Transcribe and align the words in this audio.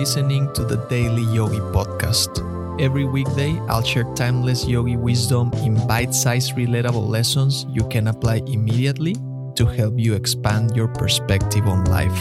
listening 0.00 0.50
to 0.54 0.64
the 0.64 0.78
Daily 0.88 1.24
Yogi 1.24 1.60
Podcast. 1.76 2.40
Every 2.80 3.04
weekday, 3.04 3.60
I'll 3.68 3.84
share 3.84 4.08
timeless 4.14 4.64
yogi 4.66 4.96
wisdom 4.96 5.52
in 5.60 5.76
bite 5.86 6.14
sized, 6.14 6.56
relatable 6.56 7.06
lessons 7.06 7.66
you 7.68 7.86
can 7.88 8.08
apply 8.08 8.36
immediately 8.46 9.14
to 9.56 9.66
help 9.66 9.98
you 9.98 10.14
expand 10.14 10.74
your 10.74 10.88
perspective 10.88 11.68
on 11.68 11.84
life. 11.84 12.16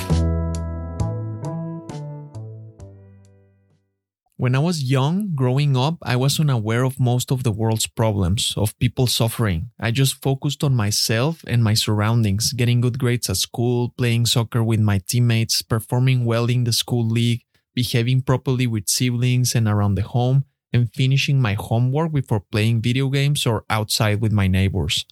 When 4.35 4.55
I 4.55 4.59
was 4.59 4.83
young, 4.83 5.31
growing 5.33 5.77
up, 5.77 5.99
I 6.03 6.17
was 6.17 6.37
unaware 6.37 6.83
of 6.83 6.99
most 6.99 7.31
of 7.31 7.43
the 7.43 7.51
world's 7.51 7.87
problems, 7.87 8.53
of 8.57 8.77
people 8.79 9.07
suffering. 9.07 9.71
I 9.79 9.91
just 9.91 10.21
focused 10.21 10.65
on 10.65 10.75
myself 10.75 11.45
and 11.47 11.63
my 11.63 11.75
surroundings, 11.75 12.51
getting 12.51 12.81
good 12.81 12.99
grades 12.99 13.29
at 13.29 13.37
school, 13.37 13.93
playing 13.97 14.25
soccer 14.25 14.63
with 14.63 14.81
my 14.81 14.99
teammates, 15.07 15.61
performing 15.61 16.25
well 16.25 16.49
in 16.49 16.65
the 16.65 16.73
school 16.73 17.07
league, 17.07 17.43
behaving 17.75 18.21
properly 18.21 18.67
with 18.67 18.89
siblings 18.89 19.55
and 19.55 19.67
around 19.67 19.95
the 19.95 20.03
home, 20.03 20.45
and 20.71 20.93
finishing 20.93 21.41
my 21.41 21.53
homework 21.53 22.11
before 22.11 22.43
playing 22.51 22.81
video 22.81 23.09
games 23.09 23.45
or 23.45 23.65
outside 23.69 24.21
with 24.21 24.31
my 24.31 24.47
neighbors. 24.47 25.05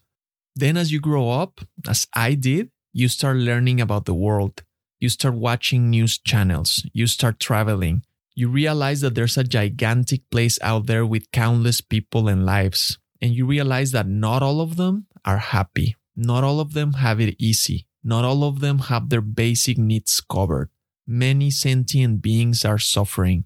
Then, 0.55 0.77
as 0.77 0.91
you 0.91 0.99
grow 0.99 1.29
up, 1.29 1.61
as 1.87 2.07
I 2.13 2.33
did, 2.33 2.69
you 2.93 3.07
start 3.07 3.37
learning 3.37 3.81
about 3.81 4.05
the 4.05 4.13
world. 4.13 4.63
You 4.99 5.09
start 5.09 5.35
watching 5.35 5.89
news 5.89 6.17
channels. 6.17 6.85
You 6.93 7.07
start 7.07 7.39
traveling 7.39 8.03
you 8.37 8.49
realize 8.49 9.01
that 9.01 9.15
there's 9.15 9.35
a 9.35 9.43
gigantic 9.43 10.21
place 10.29 10.59
out 10.61 10.85
there 10.85 11.03
with 11.03 11.31
countless 11.31 11.81
people 11.81 12.27
and 12.27 12.45
lives. 12.45 12.99
And 13.19 13.33
you 13.33 13.47
realize 13.47 13.93
that 13.93 14.07
not 14.07 14.43
all 14.43 14.61
of 14.61 14.77
them 14.77 15.07
are 15.25 15.39
happy. 15.39 15.95
Not 16.15 16.43
all 16.43 16.59
of 16.59 16.73
them 16.73 16.93
have 17.01 17.19
it 17.19 17.35
easy. 17.39 17.87
Not 18.03 18.25
all 18.25 18.43
of 18.43 18.59
them 18.59 18.77
have 18.93 19.09
their 19.09 19.21
basic 19.21 19.79
needs 19.79 20.21
covered. 20.21 20.69
Many 21.07 21.49
sentient 21.51 22.21
beings 22.21 22.65
are 22.65 22.77
suffering. 22.77 23.45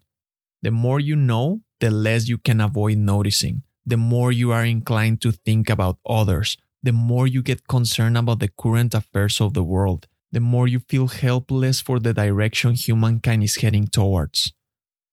The 0.63 0.71
more 0.71 0.99
you 0.99 1.15
know, 1.15 1.61
the 1.79 1.91
less 1.91 2.27
you 2.27 2.39
can 2.39 2.59
avoid 2.59 2.97
noticing. 2.97 3.61
The 3.85 3.97
more 3.97 4.31
you 4.31 4.51
are 4.51 4.65
inclined 4.65 5.21
to 5.21 5.31
think 5.31 5.69
about 5.69 5.99
others. 6.03 6.57
The 6.81 6.91
more 6.91 7.27
you 7.27 7.43
get 7.43 7.67
concerned 7.67 8.17
about 8.17 8.39
the 8.39 8.47
current 8.47 8.95
affairs 8.95 9.39
of 9.39 9.53
the 9.53 9.63
world. 9.63 10.07
The 10.31 10.39
more 10.39 10.67
you 10.67 10.79
feel 10.79 11.07
helpless 11.07 11.81
for 11.81 11.99
the 11.99 12.13
direction 12.13 12.73
humankind 12.73 13.43
is 13.43 13.57
heading 13.57 13.85
towards. 13.87 14.53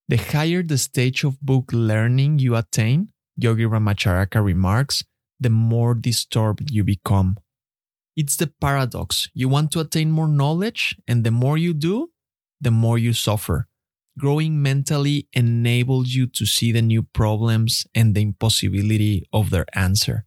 The 0.07 0.17
higher 0.17 0.63
the 0.63 0.79
stage 0.79 1.23
of 1.23 1.39
book 1.41 1.69
learning 1.71 2.39
you 2.39 2.55
attain, 2.55 3.09
Yogi 3.37 3.65
Ramacharaka 3.65 4.43
remarks, 4.43 5.03
the 5.39 5.51
more 5.51 5.93
disturbed 5.93 6.71
you 6.71 6.83
become. 6.83 7.37
It's 8.15 8.35
the 8.35 8.47
paradox. 8.47 9.29
You 9.35 9.49
want 9.49 9.71
to 9.73 9.81
attain 9.81 10.09
more 10.09 10.27
knowledge, 10.27 10.97
and 11.07 11.23
the 11.23 11.31
more 11.31 11.57
you 11.57 11.73
do, 11.75 12.09
the 12.61 12.71
more 12.71 12.97
you 12.97 13.13
suffer. 13.13 13.67
Growing 14.17 14.61
mentally 14.61 15.27
enables 15.33 16.09
you 16.09 16.27
to 16.27 16.45
see 16.45 16.71
the 16.71 16.81
new 16.81 17.03
problems 17.03 17.87
and 17.95 18.13
the 18.13 18.21
impossibility 18.21 19.25
of 19.31 19.49
their 19.49 19.65
answer. 19.73 20.25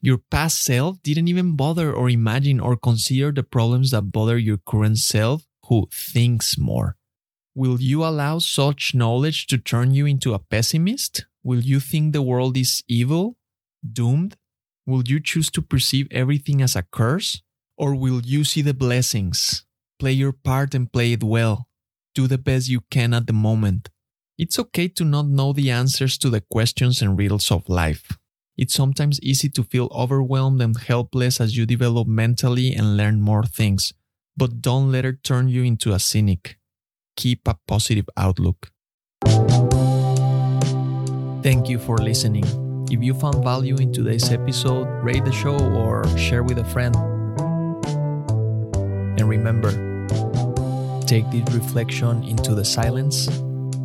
Your 0.00 0.18
past 0.18 0.64
self 0.64 1.02
didn't 1.02 1.28
even 1.28 1.56
bother 1.56 1.92
or 1.92 2.08
imagine 2.08 2.60
or 2.60 2.76
consider 2.76 3.32
the 3.32 3.42
problems 3.42 3.90
that 3.90 4.12
bother 4.12 4.38
your 4.38 4.56
current 4.56 4.98
self 4.98 5.44
who 5.66 5.88
thinks 5.92 6.56
more. 6.56 6.96
Will 7.54 7.80
you 7.80 8.04
allow 8.04 8.38
such 8.38 8.94
knowledge 8.94 9.46
to 9.48 9.58
turn 9.58 9.92
you 9.92 10.06
into 10.06 10.32
a 10.32 10.38
pessimist? 10.38 11.26
Will 11.42 11.60
you 11.60 11.80
think 11.80 12.12
the 12.12 12.22
world 12.22 12.56
is 12.56 12.84
evil, 12.88 13.36
doomed? 13.82 14.36
Will 14.86 15.02
you 15.02 15.20
choose 15.20 15.50
to 15.50 15.60
perceive 15.60 16.06
everything 16.10 16.62
as 16.62 16.76
a 16.76 16.82
curse? 16.82 17.42
Or 17.76 17.94
will 17.94 18.22
you 18.22 18.44
see 18.44 18.62
the 18.62 18.74
blessings? 18.74 19.64
Play 19.98 20.12
your 20.12 20.32
part 20.32 20.74
and 20.74 20.92
play 20.92 21.12
it 21.12 21.22
well. 21.22 21.68
Do 22.14 22.26
the 22.26 22.38
best 22.38 22.68
you 22.68 22.82
can 22.90 23.14
at 23.14 23.26
the 23.26 23.32
moment. 23.32 23.90
It's 24.38 24.58
okay 24.58 24.88
to 24.88 25.04
not 25.04 25.26
know 25.26 25.52
the 25.52 25.70
answers 25.70 26.16
to 26.18 26.30
the 26.30 26.40
questions 26.40 27.02
and 27.02 27.18
riddles 27.18 27.50
of 27.50 27.68
life. 27.68 28.16
It's 28.56 28.74
sometimes 28.74 29.20
easy 29.20 29.48
to 29.50 29.64
feel 29.64 29.88
overwhelmed 29.92 30.62
and 30.62 30.76
helpless 30.78 31.40
as 31.40 31.56
you 31.56 31.66
develop 31.66 32.06
mentally 32.08 32.72
and 32.72 32.96
learn 32.96 33.20
more 33.20 33.44
things, 33.44 33.92
but 34.36 34.60
don't 34.60 34.90
let 34.92 35.04
it 35.04 35.22
turn 35.22 35.48
you 35.48 35.62
into 35.62 35.92
a 35.92 35.98
cynic 35.98 36.58
keep 37.18 37.48
a 37.48 37.58
positive 37.66 38.08
outlook. 38.16 38.70
Thank 41.42 41.68
you 41.68 41.78
for 41.78 41.98
listening. 41.98 42.46
If 42.90 43.02
you 43.02 43.12
found 43.12 43.42
value 43.42 43.76
in 43.76 43.92
today's 43.92 44.30
episode, 44.30 44.86
rate 45.02 45.24
the 45.24 45.32
show 45.32 45.58
or 45.58 46.06
share 46.16 46.44
with 46.44 46.58
a 46.58 46.64
friend. 46.64 46.94
And 49.18 49.28
remember, 49.28 49.87
take 51.08 51.28
this 51.30 51.54
reflection 51.54 52.22
into 52.24 52.54
the 52.54 52.64
silence, 52.64 53.28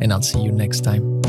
and 0.02 0.12
I'll 0.12 0.20
see 0.20 0.40
you 0.40 0.52
next 0.52 0.82
time. 0.82 1.22